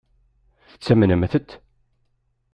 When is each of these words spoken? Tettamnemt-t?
Tettamnemt-t? 0.71 1.49